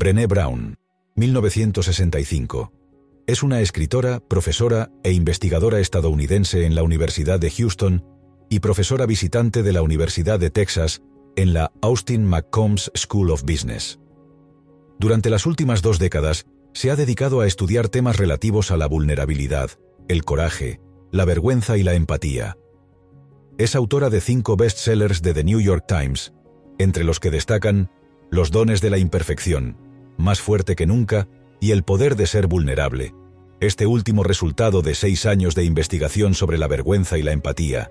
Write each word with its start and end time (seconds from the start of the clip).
Brené 0.00 0.26
Brown, 0.26 0.78
1965. 1.16 2.72
Es 3.26 3.42
una 3.42 3.60
escritora, 3.60 4.20
profesora 4.20 4.90
e 5.02 5.12
investigadora 5.12 5.78
estadounidense 5.78 6.64
en 6.64 6.74
la 6.74 6.82
Universidad 6.82 7.38
de 7.38 7.50
Houston 7.50 8.02
y 8.48 8.60
profesora 8.60 9.04
visitante 9.04 9.62
de 9.62 9.74
la 9.74 9.82
Universidad 9.82 10.40
de 10.40 10.48
Texas 10.48 11.02
en 11.36 11.52
la 11.52 11.70
Austin 11.82 12.24
McCombs 12.24 12.90
School 12.96 13.30
of 13.30 13.42
Business. 13.42 14.00
Durante 14.98 15.28
las 15.28 15.44
últimas 15.44 15.82
dos 15.82 15.98
décadas, 15.98 16.46
se 16.72 16.90
ha 16.90 16.96
dedicado 16.96 17.42
a 17.42 17.46
estudiar 17.46 17.90
temas 17.90 18.16
relativos 18.16 18.70
a 18.70 18.78
la 18.78 18.86
vulnerabilidad, 18.86 19.72
el 20.08 20.24
coraje, 20.24 20.80
la 21.10 21.26
vergüenza 21.26 21.76
y 21.76 21.82
la 21.82 21.92
empatía. 21.92 22.56
Es 23.58 23.74
autora 23.74 24.08
de 24.08 24.22
cinco 24.22 24.56
bestsellers 24.56 25.20
de 25.20 25.34
The 25.34 25.44
New 25.44 25.60
York 25.60 25.84
Times, 25.86 26.32
entre 26.78 27.04
los 27.04 27.20
que 27.20 27.30
destacan 27.30 27.90
Los 28.30 28.50
dones 28.50 28.80
de 28.80 28.88
la 28.88 28.96
imperfección, 28.96 29.89
Más 30.20 30.42
fuerte 30.42 30.76
que 30.76 30.86
nunca 30.86 31.28
y 31.60 31.70
El 31.70 31.82
poder 31.82 32.14
de 32.14 32.26
ser 32.26 32.46
vulnerable, 32.46 33.14
este 33.58 33.86
último 33.86 34.22
resultado 34.22 34.82
de 34.82 34.94
seis 34.94 35.24
años 35.24 35.54
de 35.54 35.64
investigación 35.64 36.34
sobre 36.34 36.58
la 36.58 36.68
vergüenza 36.68 37.16
y 37.16 37.22
la 37.22 37.32
empatía, 37.32 37.90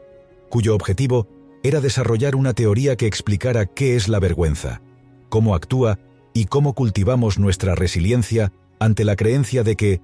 cuyo 0.49 0.75
objetivo 0.75 1.27
era 1.63 1.81
desarrollar 1.81 2.35
una 2.35 2.53
teoría 2.53 2.95
que 2.97 3.07
explicara 3.07 3.65
qué 3.65 3.95
es 3.95 4.07
la 4.07 4.19
vergüenza, 4.19 4.83
cómo 5.29 5.55
actúa 5.55 5.97
y 6.35 6.45
cómo 6.45 6.75
cultivamos 6.75 7.39
nuestra 7.39 7.73
resiliencia 7.73 8.53
ante 8.79 9.05
la 9.05 9.15
creencia 9.15 9.63
de 9.63 9.75
que 9.75 10.01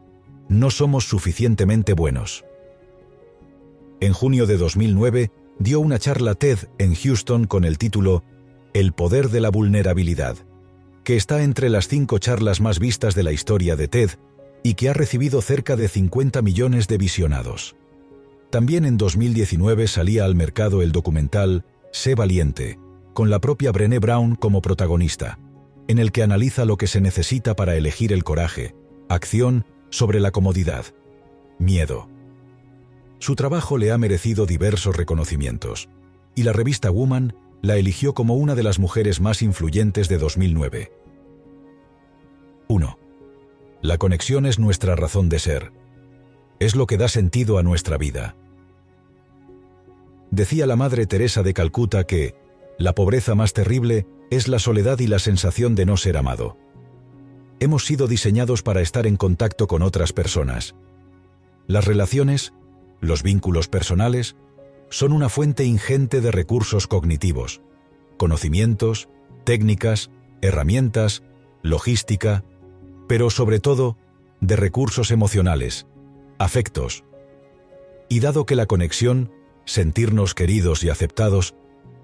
no 0.49 0.71
somos 0.71 1.07
suficientemente 1.07 1.93
buenos. 1.93 2.43
En 3.99 4.13
junio 4.13 4.47
de 4.47 4.57
2009 4.57 5.31
dio 5.59 5.79
una 5.79 5.99
charla 5.99 6.33
TED 6.33 6.57
en 6.79 6.95
Houston 6.95 7.45
con 7.45 7.65
el 7.65 7.77
título 7.77 8.23
El 8.73 8.93
poder 8.93 9.29
de 9.29 9.41
la 9.41 9.49
vulnerabilidad, 9.49 10.37
que 11.05 11.15
está 11.15 11.43
entre 11.43 11.69
las 11.69 11.87
cinco 11.87 12.17
charlas 12.17 12.59
más 12.59 12.79
vistas 12.79 13.15
de 13.15 13.23
la 13.23 13.31
historia 13.31 13.77
de 13.77 13.87
TED 13.87 14.09
y 14.63 14.73
que 14.73 14.89
ha 14.89 14.93
recibido 14.93 15.41
cerca 15.41 15.75
de 15.75 15.87
50 15.87 16.41
millones 16.41 16.87
de 16.87 16.97
visionados. 16.97 17.75
También 18.49 18.85
en 18.85 18.97
2019 18.97 19.87
salía 19.87 20.25
al 20.25 20.35
mercado 20.35 20.81
el 20.81 20.91
documental 20.91 21.63
Sé 21.91 22.15
valiente, 22.15 22.79
con 23.13 23.29
la 23.29 23.39
propia 23.39 23.71
Brené 23.71 23.99
Brown 23.99 24.35
como 24.35 24.61
protagonista, 24.61 25.37
en 25.87 25.99
el 25.99 26.11
que 26.11 26.23
analiza 26.23 26.65
lo 26.65 26.75
que 26.75 26.87
se 26.87 26.99
necesita 26.99 27.55
para 27.55 27.75
elegir 27.75 28.11
el 28.11 28.23
coraje, 28.23 28.75
acción 29.07 29.63
sobre 29.91 30.19
la 30.19 30.31
comodidad, 30.31 30.85
miedo. 31.59 32.09
Su 33.19 33.35
trabajo 33.35 33.77
le 33.77 33.91
ha 33.91 33.97
merecido 33.99 34.47
diversos 34.47 34.97
reconocimientos, 34.97 35.87
y 36.33 36.43
la 36.43 36.51
revista 36.51 36.89
Woman 36.89 37.35
la 37.65 37.77
eligió 37.77 38.13
como 38.13 38.35
una 38.35 38.53
de 38.53 38.61
las 38.61 38.77
mujeres 38.77 39.19
más 39.19 39.41
influyentes 39.41 40.07
de 40.07 40.19
2009. 40.19 40.91
1. 42.67 42.99
La 43.81 43.97
conexión 43.97 44.45
es 44.45 44.59
nuestra 44.59 44.95
razón 44.95 45.29
de 45.29 45.39
ser. 45.39 45.71
Es 46.59 46.75
lo 46.75 46.85
que 46.85 46.97
da 46.97 47.07
sentido 47.07 47.57
a 47.57 47.63
nuestra 47.63 47.97
vida. 47.97 48.35
Decía 50.29 50.67
la 50.67 50.75
Madre 50.75 51.07
Teresa 51.07 51.41
de 51.41 51.55
Calcuta 51.55 52.03
que 52.03 52.35
la 52.77 52.93
pobreza 52.93 53.33
más 53.33 53.53
terrible 53.53 54.05
es 54.29 54.47
la 54.47 54.59
soledad 54.59 54.99
y 54.99 55.07
la 55.07 55.17
sensación 55.17 55.73
de 55.73 55.87
no 55.87 55.97
ser 55.97 56.17
amado. 56.17 56.57
Hemos 57.59 57.83
sido 57.85 58.07
diseñados 58.07 58.61
para 58.61 58.81
estar 58.81 59.07
en 59.07 59.17
contacto 59.17 59.65
con 59.65 59.81
otras 59.81 60.13
personas. 60.13 60.75
Las 61.65 61.85
relaciones, 61.85 62.53
los 63.01 63.23
vínculos 63.23 63.67
personales, 63.67 64.35
son 64.95 65.11
una 65.11 65.27
fuente 65.27 65.65
ingente 65.65 66.21
de 66.21 66.31
recursos 66.31 66.87
cognitivos, 66.87 67.59
conocimientos, 68.15 69.09
técnicas, 69.43 70.09
herramientas, 70.41 71.21
logística, 71.63 72.45
pero 73.05 73.29
sobre 73.29 73.59
todo 73.59 73.97
de 74.39 74.55
recursos 74.55 75.11
emocionales, 75.11 75.85
afectos. 76.39 77.03
Y 78.07 78.21
dado 78.21 78.45
que 78.45 78.55
la 78.55 78.67
conexión, 78.67 79.33
sentirnos 79.65 80.33
queridos 80.33 80.81
y 80.85 80.89
aceptados, 80.89 81.55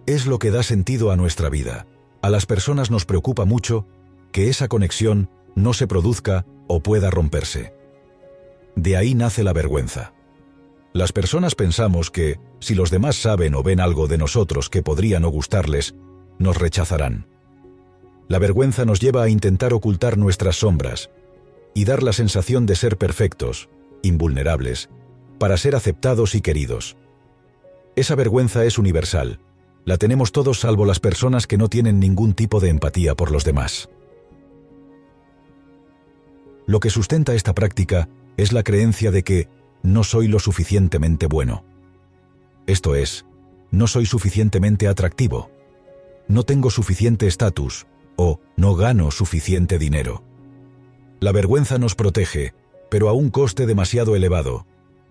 es 0.06 0.26
lo 0.26 0.38
que 0.38 0.52
da 0.52 0.62
sentido 0.62 1.12
a 1.12 1.16
nuestra 1.16 1.48
vida, 1.48 1.88
a 2.22 2.30
las 2.30 2.46
personas 2.46 2.92
nos 2.92 3.06
preocupa 3.06 3.46
mucho 3.46 3.88
que 4.34 4.50
esa 4.50 4.68
conexión 4.68 5.30
no 5.56 5.72
se 5.72 5.88
produzca 5.88 6.46
o 6.68 6.84
pueda 6.84 7.10
romperse. 7.10 7.74
De 8.76 8.98
ahí 8.98 9.16
nace 9.16 9.46
la 9.46 9.54
vergüenza. 9.54 10.12
Las 10.94 11.14
personas 11.14 11.56
pensamos 11.56 12.12
que, 12.12 12.40
si 12.60 12.76
los 12.76 12.92
demás 12.92 13.16
saben 13.16 13.56
o 13.56 13.64
ven 13.64 13.80
algo 13.80 14.08
de 14.08 14.18
nosotros 14.18 14.70
que 14.70 14.84
podría 14.84 15.20
no 15.20 15.30
gustarles, 15.30 15.96
nos 16.38 16.58
rechazarán. 16.58 17.28
La 18.28 18.40
vergüenza 18.40 18.84
nos 18.86 19.00
lleva 19.00 19.24
a 19.24 19.30
intentar 19.30 19.74
ocultar 19.74 20.18
nuestras 20.18 20.58
sombras 20.58 21.10
y 21.74 21.86
dar 21.86 22.04
la 22.04 22.14
sensación 22.14 22.66
de 22.66 22.76
ser 22.76 22.98
perfectos, 22.98 23.70
invulnerables, 24.02 24.90
para 25.40 25.58
ser 25.58 25.76
aceptados 25.76 26.36
y 26.36 26.42
queridos. 26.42 26.98
Esa 27.96 28.16
vergüenza 28.16 28.66
es 28.66 28.78
universal, 28.78 29.40
la 29.86 29.98
tenemos 29.98 30.32
todos 30.32 30.60
salvo 30.60 30.86
las 30.86 31.00
personas 31.00 31.48
que 31.48 31.58
no 31.58 31.68
tienen 31.68 32.00
ningún 32.00 32.34
tipo 32.34 32.60
de 32.60 32.70
empatía 32.70 33.16
por 33.16 33.32
los 33.32 33.44
demás. 33.44 33.90
Lo 36.68 36.80
que 36.80 36.90
sustenta 36.90 37.34
esta 37.34 37.54
práctica 37.54 38.08
es 38.38 38.54
la 38.54 38.64
creencia 38.64 39.12
de 39.12 39.24
que 39.24 39.48
no 39.84 40.04
soy 40.04 40.28
lo 40.28 40.40
suficientemente 40.40 41.28
bueno. 41.28 41.64
Esto 42.68 42.96
es, 42.96 43.26
no 43.72 43.88
soy 43.88 44.06
suficientemente 44.06 44.88
atractivo, 44.88 45.50
no 46.28 46.44
tengo 46.44 46.70
suficiente 46.70 47.28
estatus 47.28 47.88
o 48.16 48.40
no 48.56 48.76
gano 48.76 49.12
suficiente 49.12 49.80
dinero. 49.80 50.24
La 51.20 51.32
vergüenza 51.32 51.78
nos 51.78 51.96
protege, 51.96 52.54
pero 52.90 53.10
a 53.10 53.14
un 53.14 53.30
coste 53.30 53.66
demasiado 53.66 54.16
elevado. 54.16 54.66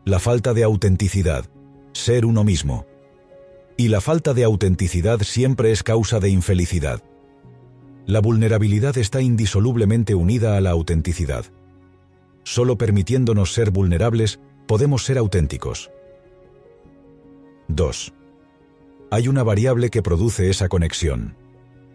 La 0.05 0.19
falta 0.19 0.55
de 0.55 0.65
autenticidad, 0.65 1.45
ser 1.93 2.25
uno 2.25 2.43
mismo, 2.43 2.87
y 3.77 3.89
la 3.89 4.01
falta 4.01 4.35
de 4.35 4.45
autenticidad 4.45 5.21
siempre 5.23 5.73
es 5.73 5.83
causa 5.83 6.21
de 6.21 6.29
infelicidad. 6.29 7.03
La 8.07 8.21
vulnerabilidad 8.21 8.99
está 8.99 9.23
indisolublemente 9.23 10.15
unida 10.15 10.57
a 10.57 10.61
la 10.61 10.71
autenticidad. 10.71 11.47
Solo 12.43 12.77
permitiéndonos 12.77 13.55
ser 13.55 13.71
vulnerables 13.71 14.41
podemos 14.71 15.05
ser 15.05 15.19
auténticos. 15.19 15.91
2. 17.67 18.15
Hay 19.11 19.27
una 19.27 19.43
variable 19.43 19.91
que 19.91 20.01
produce 20.01 20.49
esa 20.49 20.69
conexión, 20.69 21.37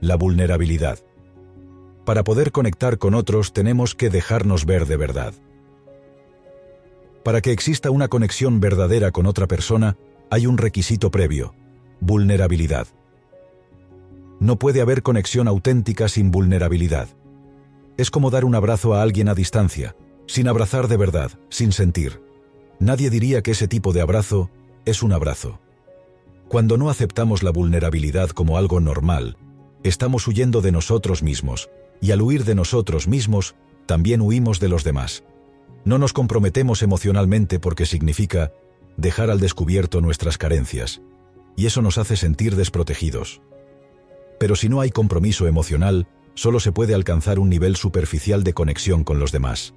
la 0.01 0.17
vulnerabilidad. 0.17 0.99
Para 2.03 2.25
poder 2.25 2.51
conectar 2.51 2.97
con 2.97 3.13
otros 3.13 3.53
tenemos 3.53 3.95
que 3.95 4.09
dejarnos 4.09 4.65
ver 4.65 4.87
de 4.87 4.97
verdad. 4.97 5.33
Para 7.23 7.39
que 7.39 7.53
exista 7.53 7.91
una 7.91 8.09
conexión 8.09 8.59
verdadera 8.59 9.11
con 9.11 9.25
otra 9.25 9.47
persona, 9.47 9.95
hay 10.29 10.45
un 10.45 10.57
requisito 10.57 11.11
previo, 11.11 11.55
Vulnerabilidad. 12.01 12.87
No 14.41 14.59
puede 14.59 14.81
haber 14.81 15.01
conexión 15.01 15.47
auténtica 15.47 16.09
sin 16.09 16.29
vulnerabilidad. 16.29 17.07
Es 17.95 18.11
como 18.11 18.31
dar 18.31 18.43
un 18.43 18.53
abrazo 18.53 18.95
a 18.95 19.01
alguien 19.01 19.29
a 19.29 19.33
distancia, 19.33 19.95
sin 20.27 20.49
abrazar 20.49 20.89
de 20.89 20.97
verdad, 20.97 21.31
sin 21.47 21.71
sentir. 21.71 22.25
Nadie 22.79 23.09
diría 23.09 23.41
que 23.41 23.51
ese 23.51 23.67
tipo 23.67 23.93
de 23.93 24.01
abrazo 24.01 24.49
es 24.85 25.03
un 25.03 25.13
abrazo. 25.13 25.59
Cuando 26.47 26.77
no 26.77 26.89
aceptamos 26.89 27.41
la 27.41 27.51
vulnerabilidad 27.51 28.29
como 28.29 28.57
algo 28.57 28.79
normal, 28.79 29.37
estamos 29.83 30.27
huyendo 30.27 30.61
de 30.61 30.71
nosotros 30.71 31.23
mismos, 31.23 31.69
y 32.01 32.11
al 32.11 32.21
huir 32.21 32.43
de 32.43 32.55
nosotros 32.55 33.07
mismos, 33.07 33.55
también 33.85 34.21
huimos 34.21 34.59
de 34.59 34.69
los 34.69 34.83
demás. 34.83 35.23
No 35.85 35.97
nos 35.97 36.13
comprometemos 36.13 36.81
emocionalmente 36.83 37.59
porque 37.59 37.85
significa 37.85 38.51
dejar 38.97 39.29
al 39.29 39.39
descubierto 39.39 40.01
nuestras 40.01 40.37
carencias, 40.37 41.01
y 41.55 41.65
eso 41.65 41.81
nos 41.81 41.97
hace 41.97 42.15
sentir 42.15 42.55
desprotegidos. 42.55 43.41
Pero 44.39 44.55
si 44.55 44.69
no 44.69 44.81
hay 44.81 44.89
compromiso 44.89 45.47
emocional, 45.47 46.07
solo 46.33 46.59
se 46.59 46.71
puede 46.71 46.93
alcanzar 46.93 47.39
un 47.39 47.49
nivel 47.49 47.75
superficial 47.75 48.43
de 48.43 48.53
conexión 48.53 49.03
con 49.03 49.19
los 49.19 49.31
demás. 49.31 49.73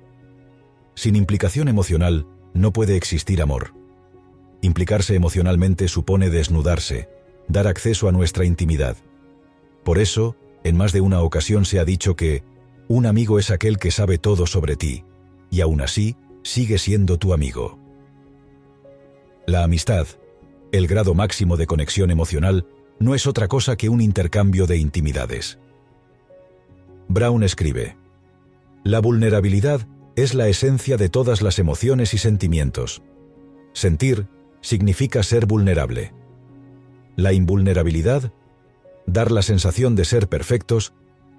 Sin 0.94 1.14
implicación 1.14 1.68
emocional, 1.68 2.26
no 2.58 2.72
puede 2.72 2.96
existir 2.96 3.40
amor. 3.40 3.72
Implicarse 4.60 5.14
emocionalmente 5.14 5.88
supone 5.88 6.30
desnudarse, 6.30 7.08
dar 7.46 7.66
acceso 7.66 8.08
a 8.08 8.12
nuestra 8.12 8.44
intimidad. 8.44 8.96
Por 9.84 9.98
eso, 9.98 10.36
en 10.64 10.76
más 10.76 10.92
de 10.92 11.00
una 11.00 11.22
ocasión 11.22 11.64
se 11.64 11.78
ha 11.78 11.84
dicho 11.84 12.16
que 12.16 12.42
un 12.88 13.06
amigo 13.06 13.38
es 13.38 13.50
aquel 13.50 13.78
que 13.78 13.90
sabe 13.90 14.18
todo 14.18 14.46
sobre 14.46 14.76
ti, 14.76 15.04
y 15.50 15.60
aún 15.60 15.80
así 15.80 16.16
sigue 16.42 16.78
siendo 16.78 17.18
tu 17.18 17.32
amigo. 17.32 17.78
La 19.46 19.62
amistad, 19.64 20.06
el 20.72 20.86
grado 20.86 21.14
máximo 21.14 21.56
de 21.56 21.66
conexión 21.66 22.10
emocional 22.10 22.66
no 22.98 23.14
es 23.14 23.26
otra 23.26 23.48
cosa 23.48 23.76
que 23.76 23.88
un 23.88 24.00
intercambio 24.00 24.66
de 24.66 24.78
intimidades. 24.78 25.58
Brown 27.08 27.42
escribe, 27.42 27.96
La 28.84 29.00
vulnerabilidad 29.00 29.86
es 30.22 30.34
la 30.34 30.48
esencia 30.48 30.96
de 30.96 31.08
todas 31.08 31.42
las 31.42 31.58
emociones 31.58 32.12
y 32.12 32.18
sentimientos. 32.18 33.02
Sentir 33.72 34.26
significa 34.60 35.22
ser 35.22 35.46
vulnerable. 35.46 36.12
La 37.14 37.32
invulnerabilidad, 37.32 38.32
dar 39.06 39.30
la 39.30 39.42
sensación 39.42 39.94
de 39.94 40.04
ser 40.04 40.28
perfectos, 40.28 40.92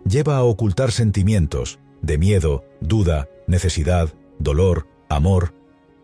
lleva 0.06 0.38
a 0.38 0.44
ocultar 0.44 0.92
sentimientos 0.92 1.80
de 2.02 2.18
miedo, 2.18 2.64
duda, 2.80 3.28
necesidad, 3.48 4.14
dolor, 4.40 4.88
amor, 5.10 5.54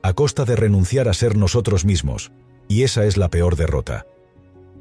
a 0.04 0.14
costa 0.14 0.44
de 0.44 0.58
renunciar 0.58 1.08
a 1.08 1.14
ser 1.14 1.38
nosotros 1.38 1.86
mismos, 1.86 2.34
y 2.68 2.84
esa 2.84 3.06
es 3.06 3.16
la 3.16 3.30
peor 3.30 3.56
derrota. 3.56 4.06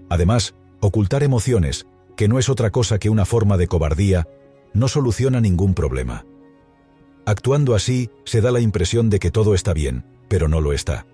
Además, 0.09 0.55
ocultar 0.81 1.23
emociones, 1.23 1.87
que 2.17 2.27
no 2.27 2.41
es 2.41 2.49
otra 2.49 2.71
cosa 2.71 2.99
que 2.99 3.11
una 3.11 3.25
forma 3.25 3.57
de 3.57 3.69
cobardía, 3.69 4.27
no 4.73 4.89
soluciona 4.89 5.41
ningún 5.41 5.75
problema. 5.75 6.27
Actuando 7.27 7.75
así, 7.75 8.11
se 8.25 8.41
da 8.41 8.51
la 8.51 8.61
impresión 8.61 9.09
de 9.11 9.19
que 9.19 9.31
todo 9.31 9.55
está 9.55 9.73
bien, 9.73 10.05
pero 10.29 10.49
no 10.49 10.61
lo 10.61 10.73
está. 10.73 11.07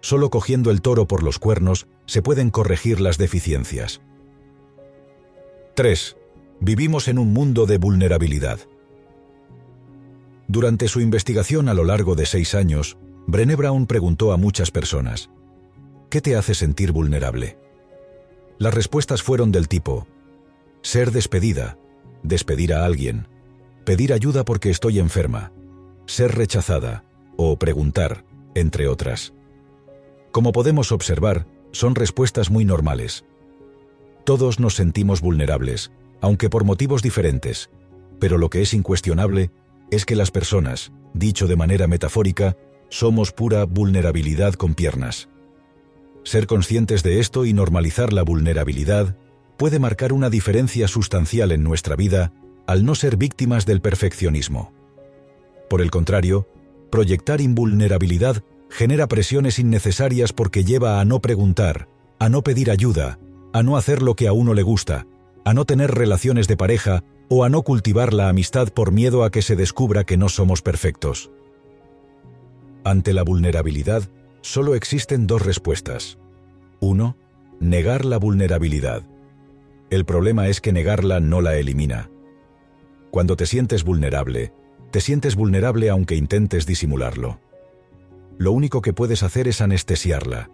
Solo 0.00 0.30
cogiendo 0.30 0.70
el 0.70 0.82
toro 0.82 1.06
por 1.06 1.22
los 1.22 1.38
cuernos 1.38 1.86
se 2.06 2.22
pueden 2.22 2.50
corregir 2.50 3.00
las 3.00 3.18
deficiencias. 3.18 4.00
3. 5.74 6.16
Vivimos 6.60 7.08
en 7.08 7.18
un 7.18 7.32
mundo 7.32 7.66
de 7.66 7.78
vulnerabilidad. 7.78 8.58
Durante 10.48 10.88
su 10.88 11.00
investigación 11.00 11.68
a 11.68 11.74
lo 11.74 11.84
largo 11.84 12.14
de 12.14 12.26
seis 12.26 12.54
años, 12.54 12.98
Brené 13.26 13.54
Brown 13.54 13.86
preguntó 13.86 14.32
a 14.32 14.36
muchas 14.36 14.70
personas, 14.70 15.30
¿qué 16.10 16.20
te 16.20 16.36
hace 16.36 16.54
sentir 16.54 16.92
vulnerable? 16.92 17.56
Las 18.58 18.74
respuestas 18.74 19.22
fueron 19.22 19.52
del 19.52 19.68
tipo, 19.68 20.06
ser 20.82 21.12
despedida, 21.12 21.78
despedir 22.22 22.74
a 22.74 22.84
alguien, 22.84 23.28
pedir 23.84 24.12
ayuda 24.12 24.44
porque 24.44 24.70
estoy 24.70 24.98
enferma, 24.98 25.52
ser 26.06 26.34
rechazada 26.34 27.04
o 27.36 27.58
preguntar, 27.58 28.24
entre 28.54 28.88
otras. 28.88 29.32
Como 30.30 30.52
podemos 30.52 30.92
observar, 30.92 31.46
son 31.72 31.94
respuestas 31.94 32.50
muy 32.50 32.64
normales. 32.64 33.24
Todos 34.24 34.60
nos 34.60 34.74
sentimos 34.74 35.20
vulnerables, 35.20 35.90
aunque 36.20 36.48
por 36.48 36.64
motivos 36.64 37.02
diferentes, 37.02 37.70
pero 38.20 38.38
lo 38.38 38.50
que 38.50 38.62
es 38.62 38.72
incuestionable 38.74 39.50
es 39.90 40.06
que 40.06 40.16
las 40.16 40.30
personas, 40.30 40.92
dicho 41.12 41.48
de 41.48 41.56
manera 41.56 41.86
metafórica, 41.86 42.56
somos 42.88 43.32
pura 43.32 43.64
vulnerabilidad 43.64 44.54
con 44.54 44.74
piernas. 44.74 45.28
Ser 46.24 46.46
conscientes 46.46 47.02
de 47.02 47.18
esto 47.18 47.44
y 47.46 47.52
normalizar 47.52 48.12
la 48.12 48.22
vulnerabilidad 48.22 49.16
puede 49.56 49.78
marcar 49.78 50.12
una 50.12 50.30
diferencia 50.30 50.86
sustancial 50.88 51.52
en 51.52 51.64
nuestra 51.64 51.96
vida 51.96 52.32
al 52.72 52.84
no 52.84 52.94
ser 52.94 53.16
víctimas 53.16 53.66
del 53.66 53.80
perfeccionismo. 53.80 54.72
Por 55.68 55.82
el 55.82 55.90
contrario, 55.90 56.48
proyectar 56.90 57.40
invulnerabilidad 57.40 58.42
genera 58.70 59.08
presiones 59.08 59.58
innecesarias 59.58 60.32
porque 60.32 60.64
lleva 60.64 61.00
a 61.00 61.04
no 61.04 61.20
preguntar, 61.20 61.88
a 62.18 62.28
no 62.28 62.42
pedir 62.42 62.70
ayuda, 62.70 63.18
a 63.52 63.62
no 63.62 63.76
hacer 63.76 64.00
lo 64.00 64.16
que 64.16 64.26
a 64.26 64.32
uno 64.32 64.54
le 64.54 64.62
gusta, 64.62 65.06
a 65.44 65.52
no 65.52 65.66
tener 65.66 65.90
relaciones 65.90 66.48
de 66.48 66.56
pareja 66.56 67.04
o 67.28 67.44
a 67.44 67.50
no 67.50 67.62
cultivar 67.62 68.14
la 68.14 68.28
amistad 68.28 68.68
por 68.68 68.90
miedo 68.92 69.24
a 69.24 69.30
que 69.30 69.42
se 69.42 69.56
descubra 69.56 70.04
que 70.04 70.16
no 70.16 70.28
somos 70.28 70.62
perfectos. 70.62 71.30
Ante 72.84 73.12
la 73.12 73.22
vulnerabilidad, 73.22 74.08
solo 74.40 74.74
existen 74.74 75.26
dos 75.26 75.42
respuestas. 75.42 76.18
Uno, 76.80 77.16
negar 77.60 78.04
la 78.04 78.18
vulnerabilidad. 78.18 79.02
El 79.90 80.06
problema 80.06 80.48
es 80.48 80.60
que 80.62 80.72
negarla 80.72 81.20
no 81.20 81.42
la 81.42 81.56
elimina. 81.56 82.11
Cuando 83.12 83.36
te 83.36 83.44
sientes 83.44 83.84
vulnerable, 83.84 84.54
te 84.90 85.02
sientes 85.02 85.36
vulnerable 85.36 85.90
aunque 85.90 86.16
intentes 86.16 86.64
disimularlo. 86.64 87.40
Lo 88.38 88.52
único 88.52 88.80
que 88.80 88.94
puedes 88.94 89.22
hacer 89.22 89.48
es 89.48 89.60
anestesiarla. 89.60 90.48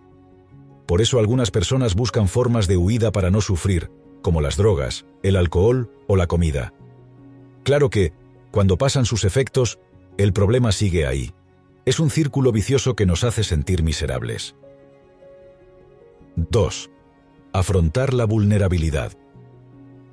Por 0.84 1.00
eso 1.00 1.20
algunas 1.20 1.52
personas 1.52 1.94
buscan 1.94 2.26
formas 2.26 2.66
de 2.66 2.76
huida 2.76 3.12
para 3.12 3.30
no 3.30 3.42
sufrir, 3.42 3.92
como 4.22 4.40
las 4.40 4.56
drogas, 4.56 5.06
el 5.22 5.36
alcohol 5.36 5.88
o 6.08 6.16
la 6.16 6.26
comida. 6.26 6.74
Claro 7.62 7.90
que, 7.90 8.12
cuando 8.50 8.76
pasan 8.76 9.04
sus 9.04 9.22
efectos, 9.22 9.78
el 10.16 10.32
problema 10.32 10.72
sigue 10.72 11.06
ahí. 11.06 11.32
Es 11.84 12.00
un 12.00 12.10
círculo 12.10 12.50
vicioso 12.50 12.96
que 12.96 13.06
nos 13.06 13.22
hace 13.22 13.44
sentir 13.44 13.84
miserables. 13.84 14.56
2. 16.34 16.90
Afrontar 17.52 18.14
la 18.14 18.24
vulnerabilidad. 18.24 19.12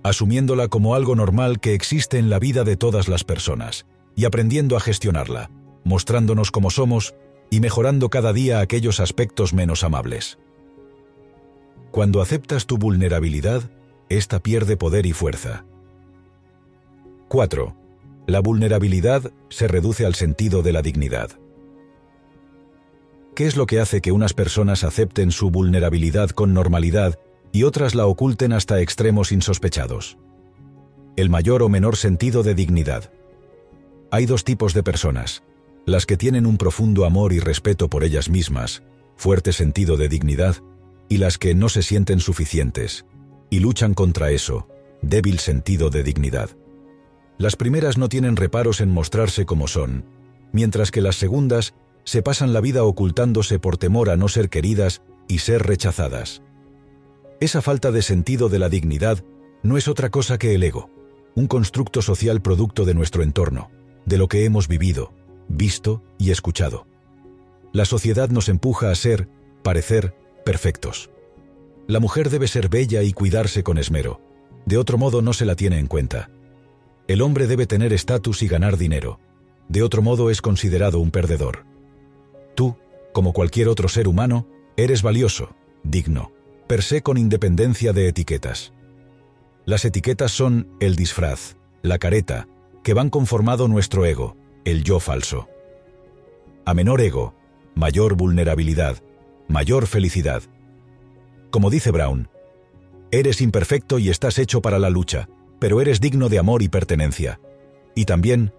Asumiéndola 0.06 0.68
como 0.68 0.94
algo 0.94 1.16
normal 1.16 1.60
que 1.60 1.74
existe 1.74 2.20
en 2.20 2.30
la 2.30 2.38
vida 2.38 2.64
de 2.64 2.78
todas 2.78 3.08
las 3.08 3.24
personas, 3.24 3.88
y 4.16 4.26
aprendiendo 4.26 4.78
a 4.78 4.80
gestionarla, 4.80 5.50
mostrándonos 5.84 6.52
como 6.52 6.70
somos 6.70 7.16
y 7.50 7.60
mejorando 7.60 8.12
cada 8.12 8.32
día 8.32 8.60
aquellos 8.60 9.00
aspectos 9.00 9.56
menos 9.56 9.84
amables. 9.84 10.38
Cuando 11.90 12.22
aceptas 12.22 12.68
tu 12.68 12.78
vulnerabilidad, 12.78 13.72
ésta 14.08 14.44
pierde 14.44 14.78
poder 14.78 15.08
y 15.08 15.14
fuerza. 15.14 15.66
4. 17.28 17.76
La 18.28 18.42
vulnerabilidad 18.42 19.34
se 19.50 19.68
reduce 19.68 20.06
al 20.06 20.14
sentido 20.14 20.62
de 20.62 20.72
la 20.72 20.84
dignidad. 20.84 21.32
¿Qué 23.34 23.48
es 23.48 23.58
lo 23.58 23.66
que 23.66 23.80
hace 23.80 24.02
que 24.02 24.12
unas 24.12 24.36
personas 24.36 24.84
acepten 24.84 25.32
su 25.32 25.50
vulnerabilidad 25.50 26.30
con 26.30 26.54
normalidad 26.54 27.18
y 27.56 27.64
otras 27.64 27.96
la 27.96 28.06
oculten 28.06 28.52
hasta 28.52 28.82
extremos 28.82 29.32
insospechados? 29.32 30.18
El 31.16 31.30
mayor 31.30 31.64
o 31.64 31.70
menor 31.70 31.96
sentido 31.96 32.44
de 32.44 32.54
dignidad. 32.54 33.14
Hay 34.12 34.26
dos 34.26 34.44
tipos 34.44 34.74
de 34.74 34.84
personas, 34.84 35.42
las 35.86 36.06
que 36.06 36.18
tienen 36.18 36.48
un 36.48 36.58
profundo 36.58 37.06
amor 37.06 37.32
y 37.32 37.40
respeto 37.40 37.90
por 37.90 38.04
ellas 38.04 38.30
mismas, 38.30 38.84
fuerte 39.16 39.54
sentido 39.54 39.96
de 39.96 40.10
dignidad, 40.10 40.58
y 41.08 41.16
las 41.16 41.38
que 41.38 41.56
no 41.56 41.70
se 41.70 41.82
sienten 41.82 42.20
suficientes, 42.20 43.06
y 43.50 43.62
luchan 43.62 43.94
contra 43.94 44.32
eso, 44.32 44.68
débil 45.02 45.40
sentido 45.40 45.90
de 45.90 46.04
dignidad. 46.04 46.50
Las 47.38 47.56
primeras 47.56 47.98
no 47.98 48.10
tienen 48.10 48.36
reparos 48.36 48.82
en 48.82 48.92
mostrarse 48.92 49.46
como 49.46 49.70
son, 49.70 50.04
mientras 50.52 50.92
que 50.92 51.00
las 51.00 51.16
segundas 51.16 51.74
se 52.04 52.22
pasan 52.22 52.52
la 52.52 52.60
vida 52.60 52.84
ocultándose 52.84 53.60
por 53.60 53.78
temor 53.78 54.10
a 54.10 54.18
no 54.18 54.28
ser 54.28 54.50
queridas 54.50 55.04
y 55.30 55.38
ser 55.38 55.64
rechazadas. 55.64 56.42
Esa 57.40 57.62
falta 57.62 57.92
de 57.92 58.02
sentido 58.02 58.48
de 58.48 58.60
la 58.60 58.70
dignidad 58.70 59.24
no 59.62 59.78
es 59.78 59.88
otra 59.88 60.10
cosa 60.10 60.38
que 60.38 60.56
el 60.56 60.64
ego, 60.64 60.90
un 61.36 61.48
constructo 61.48 62.02
social 62.02 62.42
producto 62.42 62.86
de 62.86 62.94
nuestro 62.94 63.24
entorno, 63.24 63.70
de 64.06 64.18
lo 64.18 64.28
que 64.28 64.46
hemos 64.46 64.68
vivido, 64.68 65.14
visto 65.50 66.02
y 66.18 66.32
escuchado. 66.32 66.88
La 67.74 67.84
sociedad 67.84 68.30
nos 68.30 68.48
empuja 68.48 68.90
a 68.90 68.96
ser, 68.96 69.28
parecer, 69.64 70.16
perfectos. 70.46 71.10
La 71.88 72.00
mujer 72.00 72.30
debe 72.30 72.48
ser 72.48 72.70
bella 72.70 73.04
y 73.04 73.12
cuidarse 73.12 73.64
con 73.64 73.78
esmero, 73.78 74.22
de 74.66 74.78
otro 74.78 74.98
modo 74.98 75.22
no 75.22 75.34
se 75.34 75.46
la 75.46 75.56
tiene 75.56 75.78
en 75.78 75.88
cuenta. 75.88 76.30
El 77.08 77.22
hombre 77.22 77.48
debe 77.48 77.68
tener 77.68 77.92
estatus 77.92 78.44
y 78.44 78.48
ganar 78.48 78.78
dinero, 78.78 79.20
de 79.68 79.84
otro 79.84 80.02
modo 80.02 80.30
es 80.30 80.42
considerado 80.42 81.00
un 81.00 81.12
perdedor. 81.12 81.66
Tú, 82.56 82.78
como 83.12 83.34
cualquier 83.34 83.68
otro 83.68 83.90
ser 83.90 84.08
humano, 84.08 84.48
eres 84.78 85.02
valioso, 85.02 85.56
digno, 85.84 86.32
per 86.68 86.82
se 86.82 87.02
con 87.02 87.18
independencia 87.18 87.94
de 87.94 88.08
etiquetas. 88.08 88.74
Las 89.66 89.86
etiquetas 89.86 90.32
son 90.32 90.68
el 90.80 90.96
disfraz, 90.96 91.58
la 91.82 91.98
careta, 91.98 92.48
que 92.84 92.94
van 92.94 93.10
conformado 93.10 93.68
nuestro 93.68 94.06
ego, 94.06 94.38
el 94.64 94.84
yo 94.84 95.00
falso. 95.00 95.48
A 96.66 96.74
menor 96.74 97.02
ego, 97.02 97.34
mayor 97.76 98.16
vulnerabilidad, 98.16 98.98
mayor 99.48 99.88
felicidad. 99.88 100.44
Como 101.52 101.70
dice 101.70 101.92
Brown, 101.92 102.30
eres 103.12 103.42
imperfecto 103.42 104.00
y 104.00 104.10
estás 104.10 104.40
hecho 104.40 104.62
para 104.62 104.80
la 104.80 104.90
lucha, 104.90 105.30
pero 105.60 105.82
eres 105.82 106.02
digno 106.02 106.30
de 106.30 106.40
amor 106.40 106.62
y 106.62 106.70
pertenencia. 106.70 107.40
Y 107.96 108.06
también, 108.06 108.52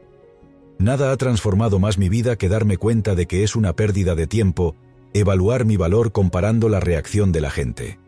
Nada 0.79 1.11
ha 1.11 1.17
transformado 1.17 1.79
más 1.79 1.97
mi 1.97 2.09
vida 2.09 2.37
que 2.37 2.49
darme 2.49 2.77
cuenta 2.77 3.15
de 3.15 3.27
que 3.27 3.43
es 3.43 3.57
una 3.57 3.73
pérdida 3.73 4.15
de 4.15 4.27
tiempo 4.27 4.77
evaluar 5.19 5.65
mi 5.65 5.77
valor 5.77 6.13
comparando 6.13 6.69
la 6.69 6.81
reacción 6.81 7.33
de 7.33 7.41
la 7.41 7.51
gente. 7.51 7.99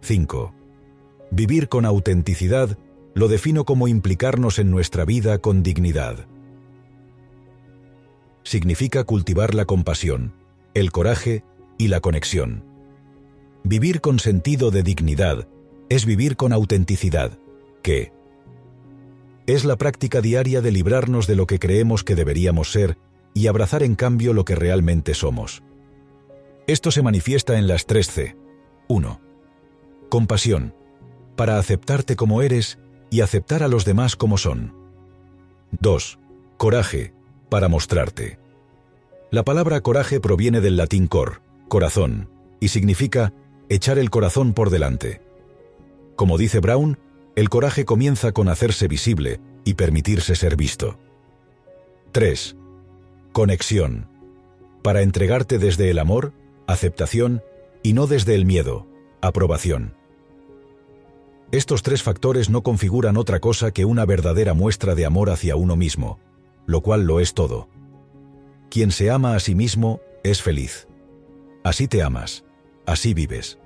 5. 0.00 0.54
Vivir 1.30 1.68
con 1.68 1.84
autenticidad 1.84 2.78
lo 3.14 3.28
defino 3.28 3.64
como 3.64 3.88
implicarnos 3.88 4.58
en 4.58 4.70
nuestra 4.70 5.04
vida 5.04 5.38
con 5.38 5.62
dignidad. 5.62 6.26
Significa 8.42 9.04
cultivar 9.04 9.54
la 9.54 9.64
compasión, 9.64 10.32
el 10.74 10.92
coraje 10.92 11.42
y 11.78 11.88
la 11.88 12.00
conexión. 12.00 12.64
Vivir 13.64 14.00
con 14.00 14.18
sentido 14.20 14.70
de 14.70 14.82
dignidad 14.82 15.48
es 15.88 16.06
vivir 16.06 16.36
con 16.36 16.52
autenticidad, 16.52 17.38
que, 17.82 18.12
es 19.46 19.64
la 19.64 19.76
práctica 19.76 20.20
diaria 20.20 20.60
de 20.60 20.72
librarnos 20.72 21.26
de 21.26 21.36
lo 21.36 21.46
que 21.46 21.58
creemos 21.58 22.02
que 22.02 22.16
deberíamos 22.16 22.72
ser 22.72 22.98
y 23.36 23.48
abrazar 23.48 23.82
en 23.82 23.96
cambio 23.96 24.32
lo 24.32 24.46
que 24.46 24.54
realmente 24.54 25.12
somos. 25.12 25.62
Esto 26.66 26.90
se 26.90 27.02
manifiesta 27.02 27.58
en 27.58 27.68
las 27.68 27.86
3C. 27.86 28.34
1. 28.88 29.20
Compasión, 30.08 30.74
para 31.36 31.58
aceptarte 31.58 32.16
como 32.16 32.40
eres 32.40 32.78
y 33.10 33.20
aceptar 33.20 33.62
a 33.62 33.68
los 33.68 33.84
demás 33.84 34.16
como 34.16 34.38
son. 34.38 34.72
2. 35.82 36.18
Coraje, 36.56 37.12
para 37.50 37.68
mostrarte. 37.68 38.38
La 39.30 39.44
palabra 39.44 39.82
coraje 39.82 40.18
proviene 40.18 40.62
del 40.62 40.78
latín 40.78 41.06
cor, 41.06 41.42
corazón, 41.68 42.30
y 42.58 42.68
significa 42.68 43.34
echar 43.68 43.98
el 43.98 44.08
corazón 44.08 44.54
por 44.54 44.70
delante. 44.70 45.20
Como 46.16 46.38
dice 46.38 46.60
Brown, 46.60 46.98
El 47.34 47.50
coraje 47.50 47.84
comienza 47.84 48.32
con 48.32 48.48
hacerse 48.48 48.88
visible 48.88 49.40
y 49.62 49.74
permitirse 49.74 50.36
ser 50.36 50.56
visto. 50.56 50.98
3. 52.12 52.56
Conexión. 53.36 54.08
Para 54.82 55.02
entregarte 55.02 55.58
desde 55.58 55.90
el 55.90 55.98
amor, 55.98 56.32
aceptación 56.66 57.42
y 57.82 57.92
no 57.92 58.06
desde 58.06 58.34
el 58.34 58.46
miedo, 58.46 58.86
aprobación. 59.20 59.94
Estos 61.52 61.82
tres 61.82 62.02
factores 62.02 62.48
no 62.48 62.62
configuran 62.62 63.18
otra 63.18 63.38
cosa 63.40 63.72
que 63.72 63.84
una 63.84 64.06
verdadera 64.06 64.54
muestra 64.54 64.94
de 64.94 65.04
amor 65.04 65.28
hacia 65.28 65.54
uno 65.54 65.76
mismo, 65.76 66.18
lo 66.64 66.80
cual 66.80 67.04
lo 67.04 67.20
es 67.20 67.34
todo. 67.34 67.68
Quien 68.70 68.90
se 68.90 69.10
ama 69.10 69.34
a 69.34 69.40
sí 69.40 69.54
mismo 69.54 70.00
es 70.24 70.40
feliz. 70.40 70.88
Así 71.62 71.88
te 71.88 72.02
amas, 72.02 72.42
así 72.86 73.12
vives. 73.12 73.58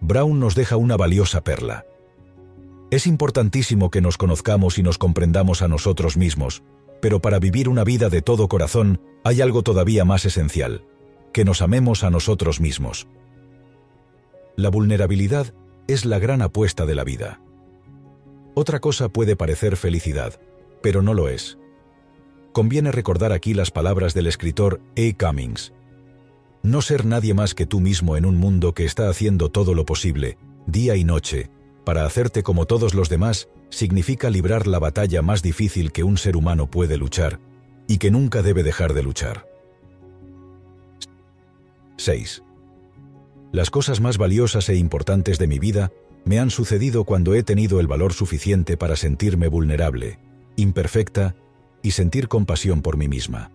Brown 0.00 0.38
nos 0.38 0.54
deja 0.54 0.76
una 0.76 0.96
valiosa 0.96 1.42
perla. 1.42 1.86
Es 2.92 3.08
importantísimo 3.08 3.90
que 3.90 4.00
nos 4.00 4.16
conozcamos 4.16 4.78
y 4.78 4.84
nos 4.84 4.96
comprendamos 4.96 5.60
a 5.60 5.66
nosotros 5.66 6.16
mismos, 6.16 6.62
pero 7.00 7.20
para 7.20 7.38
vivir 7.38 7.68
una 7.68 7.84
vida 7.84 8.08
de 8.08 8.22
todo 8.22 8.48
corazón 8.48 9.00
hay 9.24 9.40
algo 9.40 9.62
todavía 9.62 10.04
más 10.04 10.24
esencial, 10.24 10.84
que 11.32 11.44
nos 11.44 11.62
amemos 11.62 12.04
a 12.04 12.10
nosotros 12.10 12.60
mismos. 12.60 13.06
La 14.56 14.70
vulnerabilidad 14.70 15.54
es 15.86 16.04
la 16.04 16.18
gran 16.18 16.42
apuesta 16.42 16.86
de 16.86 16.94
la 16.94 17.04
vida. 17.04 17.40
Otra 18.54 18.80
cosa 18.80 19.08
puede 19.08 19.36
parecer 19.36 19.76
felicidad, 19.76 20.40
pero 20.82 21.02
no 21.02 21.14
lo 21.14 21.28
es. 21.28 21.58
Conviene 22.52 22.90
recordar 22.90 23.32
aquí 23.32 23.54
las 23.54 23.70
palabras 23.70 24.14
del 24.14 24.26
escritor 24.26 24.80
A. 24.96 25.16
Cummings. 25.16 25.72
No 26.62 26.82
ser 26.82 27.04
nadie 27.04 27.34
más 27.34 27.54
que 27.54 27.66
tú 27.66 27.80
mismo 27.80 28.16
en 28.16 28.24
un 28.24 28.36
mundo 28.36 28.74
que 28.74 28.84
está 28.84 29.08
haciendo 29.08 29.48
todo 29.48 29.74
lo 29.74 29.84
posible, 29.84 30.38
día 30.66 30.96
y 30.96 31.04
noche, 31.04 31.50
para 31.84 32.04
hacerte 32.04 32.42
como 32.42 32.66
todos 32.66 32.94
los 32.94 33.08
demás, 33.08 33.48
significa 33.70 34.30
librar 34.30 34.66
la 34.66 34.78
batalla 34.78 35.22
más 35.22 35.42
difícil 35.42 35.92
que 35.92 36.04
un 36.04 36.16
ser 36.16 36.36
humano 36.36 36.70
puede 36.70 36.96
luchar, 36.96 37.40
y 37.86 37.98
que 37.98 38.10
nunca 38.10 38.42
debe 38.42 38.62
dejar 38.62 38.94
de 38.94 39.02
luchar. 39.02 39.46
6. 41.96 42.42
Las 43.52 43.70
cosas 43.70 44.00
más 44.00 44.18
valiosas 44.18 44.68
e 44.68 44.76
importantes 44.76 45.38
de 45.38 45.46
mi 45.46 45.58
vida 45.58 45.90
me 46.24 46.38
han 46.38 46.50
sucedido 46.50 47.04
cuando 47.04 47.34
he 47.34 47.42
tenido 47.42 47.80
el 47.80 47.86
valor 47.86 48.12
suficiente 48.12 48.76
para 48.76 48.96
sentirme 48.96 49.48
vulnerable, 49.48 50.18
imperfecta 50.56 51.34
y 51.82 51.92
sentir 51.92 52.28
compasión 52.28 52.82
por 52.82 52.96
mí 52.96 53.08
misma. 53.08 53.50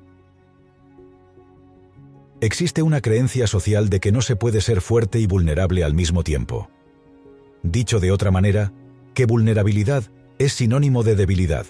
Existe 2.42 2.82
una 2.82 3.00
creencia 3.00 3.48
social 3.48 3.90
de 3.90 4.00
que 4.00 4.12
no 4.12 4.22
se 4.22 4.36
puede 4.36 4.60
ser 4.60 4.82
fuerte 4.82 5.20
y 5.20 5.28
vulnerable 5.28 5.84
al 5.84 5.94
mismo 5.94 6.24
tiempo. 6.24 6.70
Dicho 7.62 8.00
de 8.00 8.12
otra 8.12 8.32
manera, 8.32 8.74
que 9.14 9.26
vulnerabilidad 9.26 10.04
es 10.40 10.54
sinónimo 10.54 11.04
de 11.04 11.16
debilidad. 11.16 11.66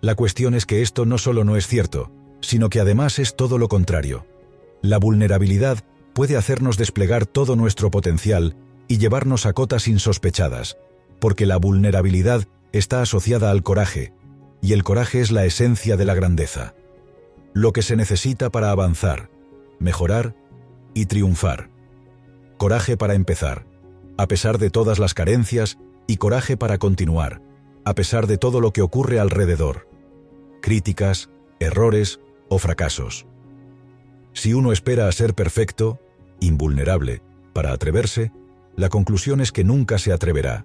La 0.00 0.14
cuestión 0.14 0.54
es 0.54 0.66
que 0.66 0.82
esto 0.82 1.04
no 1.04 1.18
solo 1.18 1.44
no 1.44 1.56
es 1.56 1.66
cierto, 1.66 2.10
sino 2.40 2.70
que 2.70 2.80
además 2.80 3.18
es 3.18 3.36
todo 3.36 3.58
lo 3.58 3.68
contrario. 3.68 4.26
La 4.82 4.98
vulnerabilidad 4.98 5.84
puede 6.14 6.36
hacernos 6.36 6.76
desplegar 6.78 7.26
todo 7.26 7.56
nuestro 7.56 7.90
potencial 7.90 8.56
y 8.88 8.98
llevarnos 8.98 9.46
a 9.46 9.52
cotas 9.52 9.88
insospechadas, 9.88 10.78
porque 11.20 11.46
la 11.46 11.58
vulnerabilidad 11.58 12.44
está 12.72 13.02
asociada 13.02 13.50
al 13.50 13.62
coraje, 13.62 14.12
y 14.62 14.72
el 14.72 14.84
coraje 14.84 15.20
es 15.20 15.30
la 15.30 15.44
esencia 15.44 15.96
de 15.96 16.04
la 16.04 16.14
grandeza. 16.14 16.74
Lo 17.52 17.72
que 17.72 17.82
se 17.82 17.96
necesita 17.96 18.50
para 18.50 18.70
avanzar, 18.70 19.30
mejorar 19.78 20.34
y 20.94 21.06
triunfar. 21.06 21.70
Coraje 22.56 22.96
para 22.96 23.14
empezar, 23.14 23.66
a 24.16 24.26
pesar 24.28 24.58
de 24.58 24.70
todas 24.70 24.98
las 24.98 25.14
carencias, 25.14 25.78
y 26.06 26.16
coraje 26.16 26.56
para 26.56 26.78
continuar, 26.78 27.42
a 27.84 27.94
pesar 27.94 28.26
de 28.26 28.38
todo 28.38 28.60
lo 28.60 28.72
que 28.72 28.82
ocurre 28.82 29.18
alrededor. 29.18 29.88
Críticas, 30.60 31.30
errores 31.58 32.20
o 32.48 32.58
fracasos. 32.58 33.26
Si 34.32 34.54
uno 34.54 34.72
espera 34.72 35.08
a 35.08 35.12
ser 35.12 35.34
perfecto, 35.34 35.98
invulnerable, 36.40 37.22
para 37.52 37.72
atreverse, 37.72 38.32
la 38.76 38.88
conclusión 38.88 39.40
es 39.40 39.52
que 39.52 39.64
nunca 39.64 39.98
se 39.98 40.12
atreverá. 40.12 40.64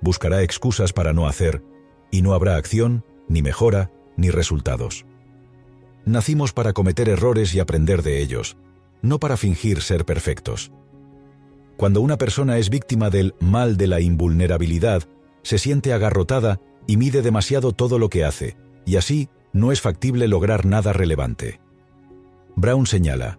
Buscará 0.00 0.42
excusas 0.42 0.92
para 0.92 1.12
no 1.12 1.26
hacer, 1.26 1.62
y 2.10 2.22
no 2.22 2.34
habrá 2.34 2.56
acción, 2.56 3.04
ni 3.28 3.42
mejora, 3.42 3.90
ni 4.16 4.30
resultados. 4.30 5.04
Nacimos 6.04 6.52
para 6.52 6.72
cometer 6.72 7.08
errores 7.08 7.54
y 7.54 7.60
aprender 7.60 8.02
de 8.02 8.22
ellos, 8.22 8.56
no 9.02 9.18
para 9.18 9.36
fingir 9.36 9.82
ser 9.82 10.04
perfectos. 10.04 10.72
Cuando 11.76 12.00
una 12.00 12.16
persona 12.16 12.58
es 12.58 12.70
víctima 12.70 13.10
del 13.10 13.34
mal 13.40 13.76
de 13.76 13.86
la 13.86 14.00
invulnerabilidad, 14.00 15.02
se 15.42 15.58
siente 15.58 15.92
agarrotada 15.92 16.60
y 16.86 16.96
mide 16.96 17.22
demasiado 17.22 17.72
todo 17.72 17.98
lo 17.98 18.08
que 18.08 18.24
hace, 18.24 18.56
y 18.84 18.96
así 18.96 19.28
no 19.52 19.72
es 19.72 19.80
factible 19.80 20.28
lograr 20.28 20.64
nada 20.64 20.92
relevante. 20.92 21.60
Brown 22.56 22.86
señala, 22.86 23.38